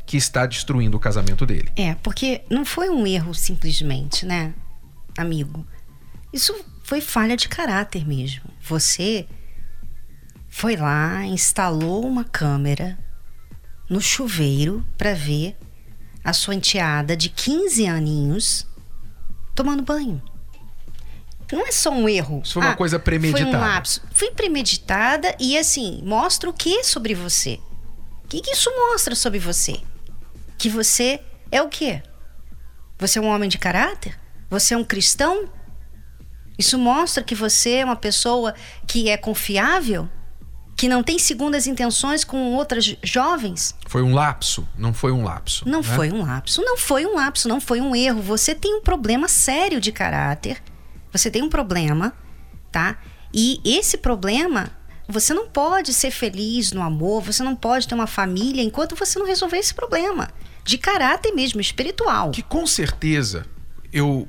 que 0.05 0.17
está 0.17 0.45
destruindo 0.45 0.97
o 0.97 1.01
casamento 1.01 1.47
dele. 1.47 1.71
É, 1.77 1.95
porque 1.97 2.43
não 2.51 2.65
foi 2.65 2.91
um 2.91 3.07
erro 3.07 3.35
simplesmente, 3.35 4.27
né, 4.27 4.53
amigo? 5.17 5.67
Isso 6.33 6.55
foi 6.83 7.01
falha 7.01 7.37
de 7.37 7.49
caráter 7.49 8.07
mesmo. 8.07 8.45
Você 8.63 9.27
foi 10.49 10.77
lá, 10.77 11.25
instalou 11.25 12.07
uma 12.07 12.25
câmera 12.25 12.99
no 13.89 14.01
chuveiro 14.01 14.85
para 14.99 15.15
ver 15.15 15.57
a 16.25 16.33
sua 16.33 16.55
enteada 16.55 17.17
de 17.17 17.29
15 17.29 17.87
aninhos 17.87 18.67
tomando 19.55 19.83
banho. 19.83 20.23
Não 21.53 21.67
é 21.67 21.71
só 21.71 21.91
um 21.91 22.09
erro. 22.09 22.41
Isso 22.43 22.55
foi 22.55 22.63
uma 22.63 22.73
ah, 22.73 22.77
coisa 22.77 22.99
premeditada. 22.99 23.51
Foi 23.51 23.59
um 23.59 23.61
lapso. 23.61 24.03
Foi 24.15 24.31
premeditada 24.31 25.37
e 25.39 25.59
assim, 25.59 26.01
mostra 26.03 26.49
o 26.49 26.53
que 26.53 26.83
sobre 26.83 27.15
você? 27.15 27.61
O 28.25 28.29
que, 28.29 28.41
que 28.41 28.53
isso 28.53 28.71
mostra 28.71 29.15
sobre 29.15 29.39
você? 29.39 29.79
Que 30.57 30.71
você 30.71 31.21
é 31.51 31.61
o 31.61 31.69
quê? 31.69 32.03
Você 32.99 33.19
é 33.19 33.23
um 33.23 33.27
homem 33.27 33.51
de 33.51 33.59
caráter? 33.59 34.19
Você 34.49 34.73
é 34.73 34.77
um 34.77 34.85
cristão? 34.85 35.49
Isso 36.59 36.79
mostra 36.79 37.23
que 37.23 37.35
você 37.35 37.75
é 37.77 37.85
uma 37.85 37.97
pessoa 37.97 38.55
que 38.87 39.11
é 39.11 39.17
confiável? 39.17 40.09
Que 40.75 40.89
não 40.89 41.03
tem 41.03 41.19
segundas 41.19 41.67
intenções 41.67 42.25
com 42.25 42.55
outras 42.55 42.97
jovens? 43.03 43.75
Foi 43.87 44.03
um 44.03 44.15
lapso, 44.15 44.67
não 44.77 44.95
foi 44.95 45.13
um 45.13 45.23
lapso. 45.23 45.69
Não 45.69 45.81
né? 45.81 45.85
foi 45.85 46.11
um 46.11 46.23
lapso, 46.23 46.63
não 46.63 46.79
foi 46.79 47.05
um 47.05 47.15
lapso, 47.15 47.49
não 47.49 47.61
foi 47.61 47.81
um 47.81 47.95
erro. 47.95 48.23
Você 48.23 48.55
tem 48.55 48.75
um 48.75 48.81
problema 48.81 49.29
sério 49.29 49.81
de 49.81 49.93
caráter. 49.93 50.63
Você 51.13 51.31
tem 51.31 51.43
um 51.43 51.49
problema, 51.49 52.15
tá? 52.71 52.99
E 53.33 53.61
esse 53.65 53.99
problema, 53.99 54.71
você 55.09 55.35
não 55.35 55.47
pode 55.49 55.93
ser 55.93 56.11
feliz 56.11 56.73
no 56.73 56.83
amor, 56.83 57.23
você 57.23 57.43
não 57.43 57.55
pode 57.55 57.87
ter 57.87 57.95
uma 57.95 58.07
família 58.07 58.63
enquanto 58.63 58.97
você 58.97 59.19
não 59.19 59.27
resolver 59.27 59.59
esse 59.59 59.75
problema. 59.75 60.31
De 60.65 60.79
caráter 60.79 61.33
mesmo, 61.33 61.61
espiritual. 61.61 62.31
Que 62.31 62.43
com 62.43 62.67
certeza 62.67 63.47
eu 63.93 64.29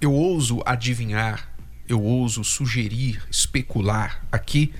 eu 0.00 0.12
ouso 0.12 0.62
adivinhar, 0.64 1.50
eu 1.88 2.00
ouso 2.00 2.44
sugerir, 2.44 3.20
especular 3.28 4.24
aqui 4.30 4.72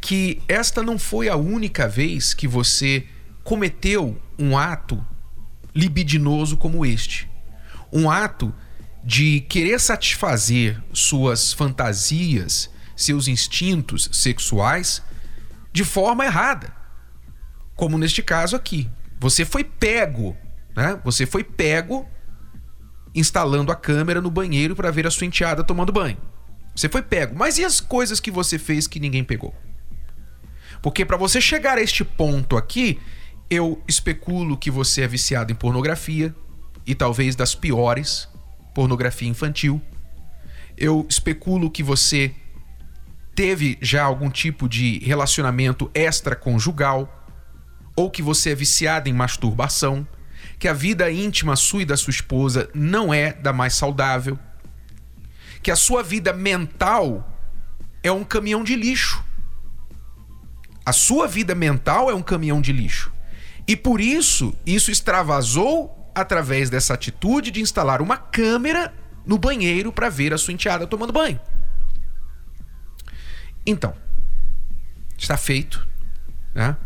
que 0.00 0.40
esta 0.46 0.82
não 0.82 0.98
foi 0.98 1.28
a 1.28 1.36
única 1.36 1.88
vez 1.88 2.32
que 2.32 2.46
você 2.46 3.04
cometeu 3.42 4.16
um 4.38 4.56
ato 4.56 5.04
libidinoso 5.74 6.56
como 6.56 6.86
este. 6.86 7.28
Um 7.92 8.08
ato 8.08 8.54
de 9.06 9.40
querer 9.42 9.78
satisfazer 9.78 10.82
suas 10.92 11.52
fantasias, 11.52 12.68
seus 12.96 13.28
instintos 13.28 14.10
sexuais 14.12 15.00
de 15.72 15.84
forma 15.84 16.24
errada. 16.24 16.74
Como 17.76 17.96
neste 17.98 18.20
caso 18.20 18.56
aqui. 18.56 18.90
Você 19.20 19.44
foi 19.44 19.62
pego, 19.62 20.36
né? 20.74 21.00
Você 21.04 21.24
foi 21.24 21.44
pego 21.44 22.04
instalando 23.14 23.70
a 23.70 23.76
câmera 23.76 24.20
no 24.20 24.28
banheiro 24.30 24.74
para 24.74 24.90
ver 24.90 25.06
a 25.06 25.10
sua 25.10 25.26
enteada 25.26 25.62
tomando 25.62 25.92
banho. 25.92 26.18
Você 26.74 26.88
foi 26.88 27.00
pego. 27.00 27.36
Mas 27.38 27.58
e 27.58 27.64
as 27.64 27.80
coisas 27.80 28.18
que 28.18 28.32
você 28.32 28.58
fez 28.58 28.88
que 28.88 28.98
ninguém 28.98 29.22
pegou? 29.22 29.54
Porque 30.82 31.04
para 31.04 31.16
você 31.16 31.40
chegar 31.40 31.78
a 31.78 31.80
este 31.80 32.02
ponto 32.04 32.56
aqui, 32.56 33.00
eu 33.48 33.80
especulo 33.86 34.56
que 34.56 34.70
você 34.70 35.02
é 35.02 35.08
viciado 35.08 35.52
em 35.52 35.54
pornografia 35.54 36.34
e 36.84 36.92
talvez 36.92 37.36
das 37.36 37.54
piores, 37.54 38.28
pornografia 38.76 39.26
infantil. 39.26 39.80
Eu 40.76 41.06
especulo 41.08 41.70
que 41.70 41.82
você 41.82 42.30
teve 43.34 43.78
já 43.80 44.04
algum 44.04 44.28
tipo 44.28 44.68
de 44.68 44.98
relacionamento 44.98 45.90
extraconjugal 45.94 47.26
ou 47.96 48.10
que 48.10 48.20
você 48.20 48.50
é 48.50 48.54
viciado 48.54 49.08
em 49.08 49.14
masturbação 49.14 50.06
que 50.58 50.68
a 50.68 50.74
vida 50.74 51.10
íntima 51.10 51.56
sua 51.56 51.82
e 51.82 51.84
da 51.86 51.96
sua 51.96 52.10
esposa 52.10 52.68
não 52.74 53.14
é 53.14 53.32
da 53.32 53.50
mais 53.50 53.74
saudável, 53.74 54.38
que 55.62 55.70
a 55.70 55.76
sua 55.76 56.02
vida 56.02 56.34
mental 56.34 57.26
é 58.02 58.12
um 58.12 58.24
caminhão 58.24 58.62
de 58.62 58.76
lixo. 58.76 59.24
A 60.84 60.92
sua 60.92 61.26
vida 61.26 61.54
mental 61.54 62.10
é 62.10 62.14
um 62.14 62.22
caminhão 62.22 62.60
de 62.60 62.72
lixo. 62.72 63.10
E 63.66 63.74
por 63.74 64.02
isso, 64.02 64.54
isso 64.66 64.90
extravasou 64.90 65.95
através 66.20 66.70
dessa 66.70 66.94
atitude 66.94 67.50
de 67.50 67.60
instalar 67.60 68.00
uma 68.02 68.16
câmera 68.16 68.92
no 69.24 69.38
banheiro 69.38 69.92
para 69.92 70.08
ver 70.08 70.32
a 70.32 70.38
sua 70.38 70.52
enteada 70.52 70.86
tomando 70.86 71.12
banho. 71.12 71.38
Então, 73.64 73.94
está 75.18 75.36
feito, 75.36 75.86
né? 76.54 76.76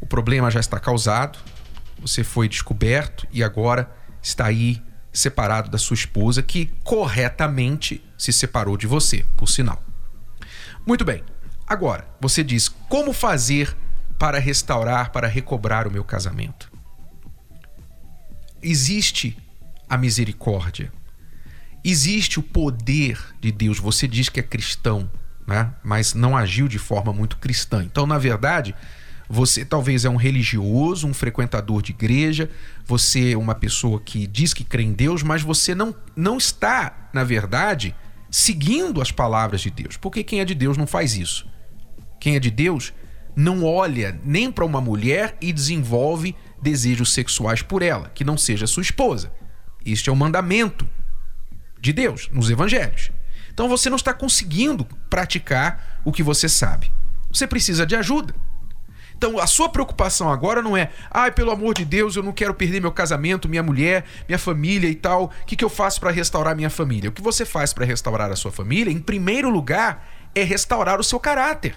O 0.00 0.06
problema 0.06 0.50
já 0.50 0.60
está 0.60 0.78
causado 0.78 1.38
você 2.00 2.24
foi 2.24 2.48
descoberto 2.48 3.26
e 3.30 3.44
agora 3.44 3.90
está 4.22 4.46
aí 4.46 4.82
separado 5.12 5.70
da 5.70 5.78
sua 5.78 5.94
esposa, 5.94 6.42
que 6.42 6.66
corretamente 6.82 8.02
se 8.16 8.32
separou 8.32 8.76
de 8.76 8.86
você, 8.86 9.24
por 9.36 9.48
sinal. 9.48 9.82
Muito 10.86 11.04
bem. 11.04 11.22
Agora, 11.66 12.08
você 12.20 12.42
diz 12.42 12.68
como 12.68 13.12
fazer 13.12 13.76
para 14.18 14.38
restaurar, 14.38 15.10
para 15.10 15.28
recobrar 15.28 15.86
o 15.86 15.90
meu 15.90 16.04
casamento. 16.04 16.69
Existe 18.62 19.36
a 19.88 19.96
misericórdia. 19.96 20.92
Existe 21.82 22.38
o 22.38 22.42
poder 22.42 23.18
de 23.40 23.50
Deus. 23.50 23.78
Você 23.78 24.06
diz 24.06 24.28
que 24.28 24.38
é 24.38 24.42
cristão, 24.42 25.10
né? 25.46 25.72
mas 25.82 26.14
não 26.14 26.36
agiu 26.36 26.68
de 26.68 26.78
forma 26.78 27.12
muito 27.12 27.38
cristã. 27.38 27.82
Então, 27.82 28.06
na 28.06 28.18
verdade, 28.18 28.74
você 29.28 29.64
talvez 29.64 30.04
é 30.04 30.10
um 30.10 30.16
religioso, 30.16 31.06
um 31.06 31.14
frequentador 31.14 31.80
de 31.80 31.92
igreja, 31.92 32.50
você 32.84 33.32
é 33.32 33.38
uma 33.38 33.54
pessoa 33.54 34.00
que 34.00 34.26
diz 34.26 34.52
que 34.52 34.64
crê 34.64 34.82
em 34.82 34.92
Deus, 34.92 35.22
mas 35.22 35.40
você 35.40 35.74
não, 35.74 35.94
não 36.14 36.36
está, 36.36 37.08
na 37.12 37.24
verdade, 37.24 37.94
seguindo 38.30 39.00
as 39.00 39.10
palavras 39.10 39.60
de 39.60 39.70
Deus. 39.70 39.96
Porque 39.96 40.22
quem 40.22 40.40
é 40.40 40.44
de 40.44 40.54
Deus 40.54 40.76
não 40.76 40.86
faz 40.86 41.16
isso. 41.16 41.48
Quem 42.20 42.36
é 42.36 42.40
de 42.40 42.50
Deus 42.50 42.92
não 43.34 43.64
olha 43.64 44.18
nem 44.24 44.50
para 44.50 44.64
uma 44.64 44.80
mulher 44.80 45.36
e 45.40 45.52
desenvolve 45.52 46.34
desejos 46.60 47.12
sexuais 47.12 47.62
por 47.62 47.82
ela, 47.82 48.10
que 48.14 48.24
não 48.24 48.36
seja 48.36 48.66
sua 48.66 48.82
esposa. 48.82 49.32
Este 49.84 50.10
é 50.10 50.12
o 50.12 50.16
mandamento 50.16 50.88
de 51.80 51.92
Deus 51.92 52.28
nos 52.32 52.50
evangelhos. 52.50 53.10
Então 53.52 53.68
você 53.68 53.88
não 53.88 53.96
está 53.96 54.12
conseguindo 54.12 54.84
praticar 55.08 56.00
o 56.04 56.12
que 56.12 56.22
você 56.22 56.48
sabe. 56.48 56.92
Você 57.32 57.46
precisa 57.46 57.86
de 57.86 57.96
ajuda. 57.96 58.34
Então 59.16 59.38
a 59.38 59.46
sua 59.46 59.68
preocupação 59.68 60.32
agora 60.32 60.62
não 60.62 60.74
é, 60.74 60.90
ai, 61.10 61.30
pelo 61.30 61.50
amor 61.50 61.74
de 61.74 61.84
Deus, 61.84 62.16
eu 62.16 62.22
não 62.22 62.32
quero 62.32 62.54
perder 62.54 62.80
meu 62.80 62.90
casamento, 62.90 63.48
minha 63.48 63.62
mulher, 63.62 64.04
minha 64.26 64.38
família 64.38 64.88
e 64.88 64.94
tal. 64.94 65.24
O 65.24 65.44
que, 65.44 65.56
que 65.56 65.64
eu 65.64 65.68
faço 65.68 66.00
para 66.00 66.10
restaurar 66.10 66.56
minha 66.56 66.70
família? 66.70 67.10
O 67.10 67.12
que 67.12 67.20
você 67.20 67.44
faz 67.44 67.72
para 67.72 67.84
restaurar 67.84 68.30
a 68.30 68.36
sua 68.36 68.50
família, 68.50 68.90
em 68.90 68.98
primeiro 68.98 69.50
lugar, 69.50 70.08
é 70.34 70.42
restaurar 70.42 70.98
o 70.98 71.04
seu 71.04 71.20
caráter, 71.20 71.76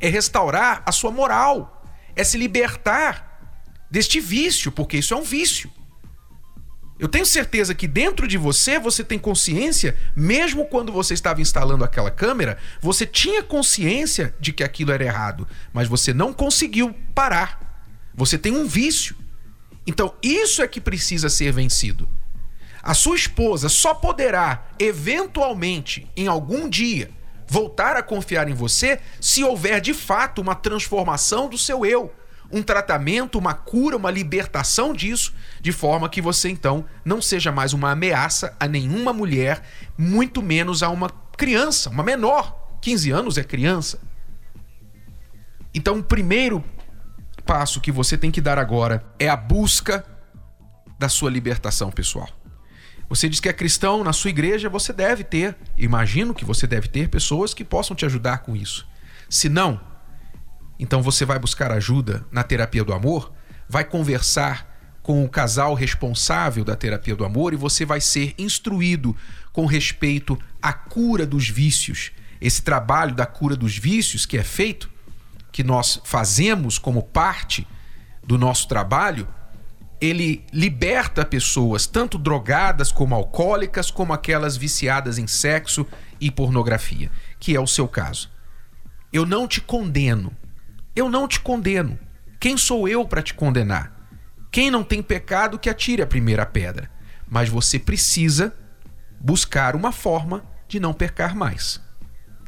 é 0.00 0.08
restaurar 0.08 0.82
a 0.86 0.92
sua 0.92 1.10
moral, 1.10 1.84
é 2.16 2.24
se 2.24 2.38
libertar 2.38 3.27
deste 3.90 4.20
vício, 4.20 4.70
porque 4.70 4.98
isso 4.98 5.14
é 5.14 5.16
um 5.16 5.22
vício. 5.22 5.70
Eu 6.98 7.06
tenho 7.06 7.24
certeza 7.24 7.74
que 7.74 7.86
dentro 7.86 8.26
de 8.26 8.36
você 8.36 8.78
você 8.78 9.04
tem 9.04 9.18
consciência, 9.18 9.96
mesmo 10.16 10.66
quando 10.66 10.90
você 10.90 11.14
estava 11.14 11.40
instalando 11.40 11.84
aquela 11.84 12.10
câmera, 12.10 12.58
você 12.80 13.06
tinha 13.06 13.42
consciência 13.42 14.34
de 14.40 14.52
que 14.52 14.64
aquilo 14.64 14.90
era 14.90 15.04
errado, 15.04 15.46
mas 15.72 15.86
você 15.86 16.12
não 16.12 16.32
conseguiu 16.32 16.92
parar. 17.14 17.84
Você 18.14 18.36
tem 18.36 18.52
um 18.52 18.66
vício. 18.66 19.14
Então, 19.86 20.12
isso 20.20 20.60
é 20.60 20.66
que 20.66 20.80
precisa 20.80 21.28
ser 21.28 21.52
vencido. 21.52 22.08
A 22.82 22.94
sua 22.94 23.14
esposa 23.14 23.68
só 23.68 23.94
poderá, 23.94 24.66
eventualmente, 24.76 26.10
em 26.16 26.26
algum 26.26 26.68
dia, 26.68 27.10
voltar 27.46 27.96
a 27.96 28.02
confiar 28.02 28.48
em 28.48 28.54
você 28.54 28.98
se 29.20 29.44
houver 29.44 29.80
de 29.80 29.94
fato 29.94 30.40
uma 30.40 30.54
transformação 30.54 31.48
do 31.48 31.56
seu 31.56 31.86
eu 31.86 32.12
um 32.50 32.62
tratamento, 32.62 33.38
uma 33.38 33.54
cura, 33.54 33.96
uma 33.96 34.10
libertação 34.10 34.92
disso, 34.92 35.34
de 35.60 35.70
forma 35.70 36.08
que 36.08 36.22
você 36.22 36.48
então 36.48 36.84
não 37.04 37.20
seja 37.20 37.52
mais 37.52 37.72
uma 37.72 37.90
ameaça 37.90 38.56
a 38.58 38.66
nenhuma 38.66 39.12
mulher, 39.12 39.62
muito 39.96 40.42
menos 40.42 40.82
a 40.82 40.88
uma 40.88 41.10
criança, 41.36 41.90
uma 41.90 42.02
menor. 42.02 42.78
15 42.80 43.10
anos 43.10 43.38
é 43.38 43.44
criança. 43.44 44.00
Então, 45.74 45.98
o 45.98 46.02
primeiro 46.02 46.64
passo 47.44 47.80
que 47.80 47.92
você 47.92 48.16
tem 48.16 48.30
que 48.30 48.40
dar 48.40 48.58
agora 48.58 49.04
é 49.18 49.28
a 49.28 49.36
busca 49.36 50.04
da 50.98 51.08
sua 51.08 51.30
libertação 51.30 51.90
pessoal. 51.90 52.28
Você 53.08 53.28
diz 53.28 53.40
que 53.40 53.48
é 53.48 53.52
cristão 53.52 54.04
na 54.04 54.12
sua 54.12 54.30
igreja, 54.30 54.68
você 54.68 54.92
deve 54.92 55.24
ter, 55.24 55.56
imagino 55.76 56.34
que 56.34 56.44
você 56.44 56.66
deve 56.66 56.88
ter 56.88 57.08
pessoas 57.08 57.54
que 57.54 57.64
possam 57.64 57.96
te 57.96 58.04
ajudar 58.04 58.38
com 58.38 58.54
isso. 58.54 58.86
Se 59.30 59.48
não, 59.48 59.80
então 60.78 61.02
você 61.02 61.24
vai 61.24 61.38
buscar 61.38 61.72
ajuda 61.72 62.24
na 62.30 62.42
terapia 62.42 62.84
do 62.84 62.92
amor, 62.92 63.32
vai 63.68 63.84
conversar 63.84 64.68
com 65.02 65.24
o 65.24 65.28
casal 65.28 65.74
responsável 65.74 66.64
da 66.64 66.76
terapia 66.76 67.16
do 67.16 67.24
amor 67.24 67.52
e 67.52 67.56
você 67.56 67.84
vai 67.84 68.00
ser 68.00 68.34
instruído 68.38 69.16
com 69.52 69.64
respeito 69.64 70.38
à 70.60 70.72
cura 70.72 71.26
dos 71.26 71.48
vícios. 71.48 72.12
Esse 72.40 72.62
trabalho 72.62 73.14
da 73.14 73.26
cura 73.26 73.56
dos 73.56 73.76
vícios 73.76 74.26
que 74.26 74.36
é 74.36 74.44
feito, 74.44 74.90
que 75.50 75.64
nós 75.64 76.00
fazemos 76.04 76.78
como 76.78 77.02
parte 77.02 77.66
do 78.22 78.36
nosso 78.36 78.68
trabalho, 78.68 79.26
ele 80.00 80.44
liberta 80.52 81.24
pessoas, 81.24 81.86
tanto 81.86 82.18
drogadas 82.18 82.92
como 82.92 83.14
alcoólicas, 83.14 83.90
como 83.90 84.12
aquelas 84.12 84.56
viciadas 84.56 85.18
em 85.18 85.26
sexo 85.26 85.86
e 86.20 86.30
pornografia, 86.30 87.10
que 87.40 87.56
é 87.56 87.60
o 87.60 87.66
seu 87.66 87.88
caso. 87.88 88.30
Eu 89.12 89.24
não 89.24 89.48
te 89.48 89.60
condeno, 89.60 90.36
eu 90.98 91.08
não 91.08 91.28
te 91.28 91.40
condeno. 91.40 91.98
Quem 92.40 92.56
sou 92.56 92.88
eu 92.88 93.06
para 93.06 93.22
te 93.22 93.34
condenar? 93.34 93.92
Quem 94.50 94.70
não 94.70 94.82
tem 94.82 95.02
pecado 95.02 95.58
que 95.58 95.70
atire 95.70 96.02
a 96.02 96.06
primeira 96.06 96.44
pedra. 96.44 96.90
Mas 97.28 97.48
você 97.48 97.78
precisa 97.78 98.54
buscar 99.20 99.76
uma 99.76 99.92
forma 99.92 100.44
de 100.66 100.80
não 100.80 100.92
pecar 100.92 101.36
mais. 101.36 101.80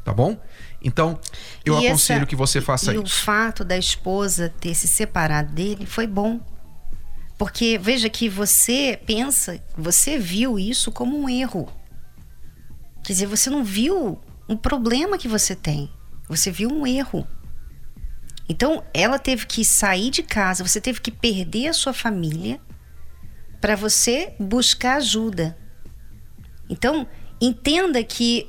Tá 0.03 0.13
bom? 0.13 0.41
Então, 0.83 1.19
eu 1.63 1.79
e 1.79 1.87
aconselho 1.87 2.21
essa, 2.21 2.25
que 2.25 2.35
você 2.35 2.59
faça 2.59 2.91
e 2.91 2.95
isso. 2.95 3.03
E 3.03 3.05
o 3.05 3.09
fato 3.09 3.63
da 3.63 3.77
esposa 3.77 4.51
ter 4.59 4.73
se 4.73 4.87
separado 4.87 5.53
dele 5.53 5.85
foi 5.85 6.07
bom. 6.07 6.39
Porque 7.37 7.77
veja 7.77 8.09
que 8.09 8.27
você 8.27 8.99
pensa, 9.05 9.63
você 9.77 10.17
viu 10.17 10.57
isso 10.57 10.91
como 10.91 11.17
um 11.19 11.29
erro. 11.29 11.71
Quer 13.03 13.13
dizer, 13.13 13.25
você 13.27 13.49
não 13.49 13.63
viu 13.63 14.19
um 14.49 14.57
problema 14.57 15.17
que 15.17 15.27
você 15.27 15.55
tem. 15.55 15.91
Você 16.27 16.51
viu 16.51 16.69
um 16.69 16.85
erro. 16.85 17.27
Então, 18.51 18.83
ela 18.93 19.17
teve 19.17 19.45
que 19.45 19.63
sair 19.63 20.09
de 20.09 20.23
casa, 20.23 20.61
você 20.67 20.81
teve 20.81 20.99
que 20.99 21.09
perder 21.09 21.67
a 21.67 21.73
sua 21.73 21.93
família 21.93 22.59
para 23.61 23.77
você 23.77 24.33
buscar 24.37 24.97
ajuda. 24.97 25.57
Então, 26.69 27.07
entenda 27.39 28.03
que 28.03 28.45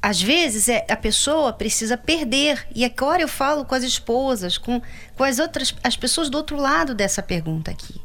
às 0.00 0.22
vezes 0.22 0.68
é, 0.68 0.86
a 0.88 0.96
pessoa 0.96 1.52
precisa 1.52 1.96
perder. 1.96 2.64
E 2.72 2.84
agora 2.84 3.20
eu 3.20 3.26
falo 3.26 3.64
com 3.64 3.74
as 3.74 3.82
esposas, 3.82 4.56
com, 4.56 4.80
com 5.16 5.24
as 5.24 5.40
outras 5.40 5.74
as 5.82 5.96
pessoas 5.96 6.30
do 6.30 6.38
outro 6.38 6.56
lado 6.56 6.94
dessa 6.94 7.20
pergunta 7.20 7.72
aqui. 7.72 8.00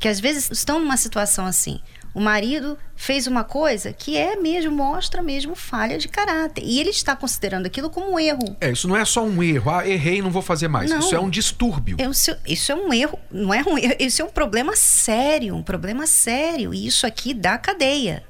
Que 0.00 0.08
às 0.08 0.18
vezes 0.18 0.50
estão 0.50 0.80
numa 0.80 0.96
situação 0.96 1.46
assim 1.46 1.80
o 2.16 2.20
marido 2.20 2.78
fez 2.94 3.26
uma 3.26 3.44
coisa 3.44 3.92
que 3.92 4.16
é 4.16 4.36
mesmo, 4.36 4.74
mostra 4.74 5.22
mesmo 5.22 5.54
falha 5.54 5.98
de 5.98 6.08
caráter. 6.08 6.64
E 6.64 6.80
ele 6.80 6.88
está 6.88 7.14
considerando 7.14 7.66
aquilo 7.66 7.90
como 7.90 8.12
um 8.12 8.18
erro. 8.18 8.56
É, 8.58 8.70
isso 8.70 8.88
não 8.88 8.96
é 8.96 9.04
só 9.04 9.22
um 9.22 9.42
erro. 9.42 9.70
Ah, 9.70 9.86
errei, 9.86 10.22
não 10.22 10.30
vou 10.30 10.40
fazer 10.40 10.66
mais. 10.66 10.88
Não, 10.88 11.00
isso 11.00 11.14
é 11.14 11.20
um 11.20 11.28
distúrbio. 11.28 11.98
É, 12.00 12.08
isso 12.50 12.72
é 12.72 12.74
um 12.74 12.90
erro, 12.90 13.18
não 13.30 13.52
é 13.52 13.62
um 13.62 13.76
erro, 13.76 13.96
isso 14.00 14.22
é 14.22 14.24
um 14.24 14.30
problema 14.30 14.74
sério, 14.74 15.54
um 15.54 15.62
problema 15.62 16.06
sério. 16.06 16.72
E 16.72 16.86
isso 16.86 17.06
aqui 17.06 17.34
dá 17.34 17.58
cadeia. 17.58 18.24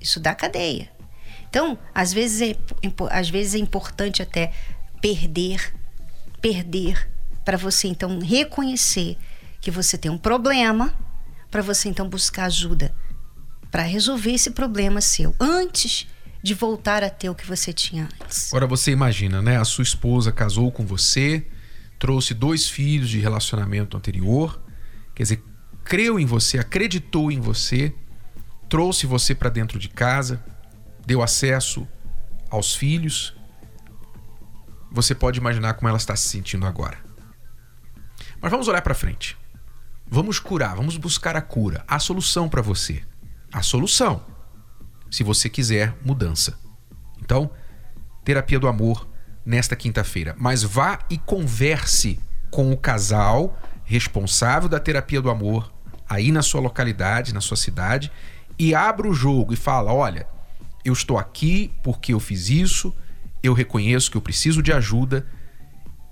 Isso 0.00 0.20
dá 0.20 0.32
cadeia. 0.32 0.92
Então, 1.48 1.76
às 1.92 2.12
vezes 2.12 2.40
é, 2.40 2.56
às 3.10 3.28
vezes 3.28 3.56
é 3.56 3.58
importante 3.58 4.22
até 4.22 4.52
perder, 5.00 5.74
perder, 6.40 7.10
para 7.44 7.56
você 7.56 7.88
então 7.88 8.20
reconhecer 8.20 9.18
que 9.60 9.72
você 9.72 9.98
tem 9.98 10.08
um 10.08 10.16
problema 10.16 10.94
para 11.50 11.62
você 11.62 11.88
então 11.88 12.08
buscar 12.08 12.44
ajuda 12.44 12.94
para 13.70 13.82
resolver 13.82 14.32
esse 14.32 14.50
problema 14.50 15.00
seu 15.00 15.34
antes 15.38 16.06
de 16.42 16.54
voltar 16.54 17.04
a 17.04 17.10
ter 17.10 17.28
o 17.28 17.34
que 17.34 17.46
você 17.46 17.72
tinha 17.72 18.08
antes. 18.22 18.48
Agora 18.52 18.66
você 18.66 18.90
imagina, 18.90 19.42
né? 19.42 19.58
A 19.58 19.64
sua 19.64 19.82
esposa 19.82 20.32
casou 20.32 20.72
com 20.72 20.84
você, 20.86 21.46
trouxe 21.98 22.32
dois 22.32 22.68
filhos 22.68 23.10
de 23.10 23.20
relacionamento 23.20 23.96
anterior, 23.96 24.60
quer 25.14 25.24
dizer, 25.24 25.44
creu 25.84 26.18
em 26.18 26.24
você, 26.24 26.58
acreditou 26.58 27.30
em 27.30 27.40
você, 27.40 27.94
trouxe 28.68 29.06
você 29.06 29.34
para 29.34 29.50
dentro 29.50 29.78
de 29.78 29.88
casa, 29.88 30.42
deu 31.06 31.22
acesso 31.22 31.86
aos 32.48 32.74
filhos. 32.74 33.34
Você 34.90 35.14
pode 35.14 35.38
imaginar 35.38 35.74
como 35.74 35.88
ela 35.88 35.98
está 35.98 36.16
se 36.16 36.28
sentindo 36.28 36.66
agora. 36.66 36.98
Mas 38.40 38.50
vamos 38.50 38.66
olhar 38.66 38.82
para 38.82 38.94
frente. 38.94 39.36
Vamos 40.12 40.40
curar, 40.40 40.74
vamos 40.74 40.96
buscar 40.96 41.36
a 41.36 41.40
cura, 41.40 41.84
a 41.86 42.00
solução 42.00 42.48
para 42.48 42.60
você. 42.60 43.00
A 43.52 43.62
solução, 43.62 44.26
se 45.08 45.22
você 45.22 45.48
quiser 45.48 45.96
mudança. 46.04 46.58
Então, 47.22 47.48
terapia 48.24 48.58
do 48.58 48.66
amor 48.66 49.08
nesta 49.46 49.76
quinta-feira. 49.76 50.34
Mas 50.36 50.64
vá 50.64 50.98
e 51.08 51.16
converse 51.16 52.18
com 52.50 52.72
o 52.72 52.76
casal 52.76 53.56
responsável 53.84 54.68
da 54.68 54.80
terapia 54.80 55.22
do 55.22 55.30
amor 55.30 55.72
aí 56.08 56.32
na 56.32 56.42
sua 56.42 56.60
localidade, 56.60 57.32
na 57.32 57.40
sua 57.40 57.56
cidade, 57.56 58.10
e 58.58 58.74
abra 58.74 59.06
o 59.06 59.14
jogo 59.14 59.52
e 59.52 59.56
fala: 59.56 59.92
olha, 59.92 60.26
eu 60.84 60.92
estou 60.92 61.18
aqui 61.18 61.72
porque 61.84 62.12
eu 62.12 62.18
fiz 62.18 62.50
isso, 62.50 62.92
eu 63.44 63.52
reconheço 63.52 64.10
que 64.10 64.16
eu 64.16 64.20
preciso 64.20 64.60
de 64.60 64.72
ajuda 64.72 65.24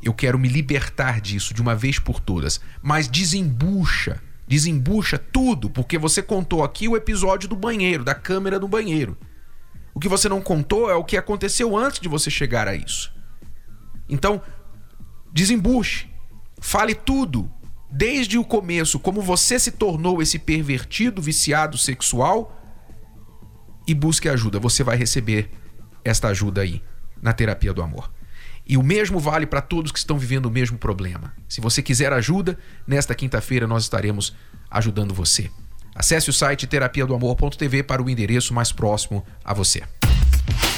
eu 0.02 0.14
quero 0.14 0.38
me 0.38 0.48
libertar 0.48 1.20
disso 1.20 1.52
de 1.52 1.60
uma 1.60 1.74
vez 1.74 1.98
por 1.98 2.20
todas. 2.20 2.60
Mas 2.82 3.08
desembucha, 3.08 4.22
desembucha 4.46 5.18
tudo, 5.18 5.68
porque 5.68 5.98
você 5.98 6.22
contou 6.22 6.62
aqui 6.62 6.88
o 6.88 6.96
episódio 6.96 7.48
do 7.48 7.56
banheiro, 7.56 8.04
da 8.04 8.14
câmera 8.14 8.58
do 8.58 8.68
banheiro. 8.68 9.16
O 9.92 10.00
que 10.00 10.08
você 10.08 10.28
não 10.28 10.40
contou 10.40 10.90
é 10.90 10.94
o 10.94 11.04
que 11.04 11.16
aconteceu 11.16 11.76
antes 11.76 12.00
de 12.00 12.08
você 12.08 12.30
chegar 12.30 12.68
a 12.68 12.74
isso. 12.74 13.12
Então, 14.08 14.40
desembuche, 15.32 16.08
fale 16.60 16.94
tudo 16.94 17.50
desde 17.90 18.38
o 18.38 18.44
começo 18.44 18.98
como 18.98 19.20
você 19.20 19.58
se 19.58 19.72
tornou 19.72 20.22
esse 20.22 20.38
pervertido, 20.38 21.20
viciado 21.20 21.76
sexual 21.76 22.54
e 23.86 23.94
busque 23.94 24.28
ajuda. 24.28 24.60
Você 24.60 24.84
vai 24.84 24.96
receber 24.96 25.50
esta 26.04 26.28
ajuda 26.28 26.60
aí 26.60 26.82
na 27.20 27.32
terapia 27.32 27.72
do 27.72 27.82
amor. 27.82 28.17
E 28.68 28.76
o 28.76 28.82
mesmo 28.82 29.18
vale 29.18 29.46
para 29.46 29.62
todos 29.62 29.90
que 29.90 29.98
estão 29.98 30.18
vivendo 30.18 30.46
o 30.46 30.50
mesmo 30.50 30.76
problema. 30.76 31.32
Se 31.48 31.60
você 31.60 31.80
quiser 31.80 32.12
ajuda, 32.12 32.58
nesta 32.86 33.14
quinta-feira 33.14 33.66
nós 33.66 33.84
estaremos 33.84 34.34
ajudando 34.70 35.14
você. 35.14 35.50
Acesse 35.94 36.28
o 36.28 36.32
site 36.32 36.66
terapia 36.66 37.06
do 37.06 37.14
amor.tv 37.14 37.82
para 37.82 38.02
o 38.02 38.10
endereço 38.10 38.52
mais 38.52 38.70
próximo 38.70 39.24
a 39.42 39.54
você. 39.54 39.82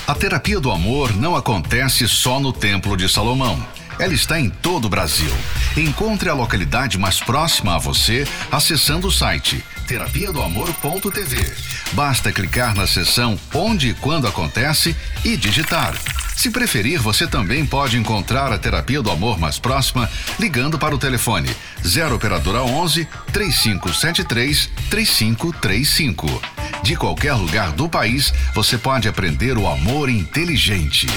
A 0.07 0.15
terapia 0.15 0.61
do 0.61 0.71
amor 0.71 1.15
não 1.17 1.35
acontece 1.35 2.09
só 2.09 2.39
no 2.39 2.53
Templo 2.53 2.97
de 2.97 3.09
Salomão. 3.09 3.61
Ela 3.99 4.15
está 4.15 4.41
em 4.41 4.49
todo 4.49 4.87
o 4.87 4.89
Brasil. 4.89 5.31
Encontre 5.77 6.29
a 6.29 6.35
localidade 6.35 6.97
mais 6.97 7.21
próxima 7.21 7.75
a 7.75 7.79
você 7.79 8.27
acessando 8.51 9.09
o 9.09 9.13
site 9.13 9.63
terapia 9.91 10.31
do 10.31 10.41
amor.tv. 10.41 11.53
Basta 11.95 12.31
clicar 12.31 12.77
na 12.77 12.87
seção 12.87 13.37
Onde 13.53 13.89
e 13.89 13.95
Quando 13.95 14.29
Acontece 14.29 14.95
e 15.25 15.37
digitar. 15.37 15.97
Se 16.37 16.49
preferir, 16.49 17.01
você 17.01 17.27
também 17.27 17.67
pode 17.67 17.99
encontrar 17.99 18.53
a 18.53 18.59
terapia 18.59 19.03
do 19.03 19.11
amor 19.11 19.37
mais 19.37 19.59
próxima 19.59 20.09
ligando 20.39 20.79
para 20.79 20.95
o 20.95 20.99
telefone 20.99 21.51
0 21.85 22.15
operadora 22.15 22.63
11 22.63 23.09
3573 23.33 24.71
3535. 24.89 26.41
De 26.85 26.95
qualquer 26.95 27.33
lugar 27.33 27.73
do 27.73 27.89
país, 27.89 28.33
você 28.55 28.79
pode 28.79 29.09
aprender 29.09 29.59
o 29.59 29.67
amor 29.67 30.09
inteligente. 30.09 31.09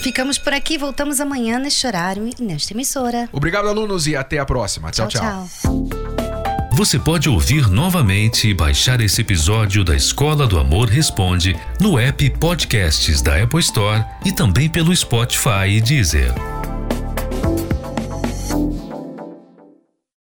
Ficamos 0.00 0.38
por 0.38 0.52
aqui, 0.52 0.78
voltamos 0.78 1.20
amanhã 1.20 1.58
neste 1.58 1.86
horário 1.86 2.28
e 2.38 2.42
nesta 2.42 2.72
emissora. 2.72 3.28
Obrigado, 3.32 3.68
alunos, 3.68 4.06
e 4.06 4.14
até 4.14 4.38
a 4.38 4.44
próxima. 4.44 4.90
tchau. 4.90 5.08
tchau. 5.08 5.48
tchau. 5.62 6.08
Você 6.72 6.96
pode 6.96 7.28
ouvir 7.28 7.68
novamente 7.68 8.48
e 8.48 8.54
baixar 8.54 9.00
esse 9.00 9.20
episódio 9.20 9.82
da 9.82 9.96
Escola 9.96 10.46
do 10.46 10.60
Amor 10.60 10.88
Responde 10.88 11.58
no 11.80 11.98
app 11.98 12.30
Podcasts 12.38 13.20
da 13.20 13.42
Apple 13.42 13.58
Store 13.58 14.04
e 14.24 14.30
também 14.30 14.68
pelo 14.68 14.94
Spotify 14.94 15.66
e 15.68 15.80
Deezer. 15.80 16.57